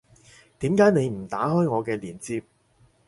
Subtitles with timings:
[0.57, 2.41] 點解你唔打開我嘅鏈接